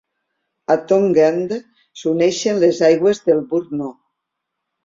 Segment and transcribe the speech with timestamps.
[0.75, 1.53] A Tongue End
[2.05, 3.97] s'uneixen les aigües de Bourne Eau.